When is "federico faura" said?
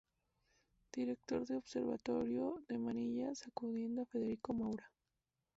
4.07-4.89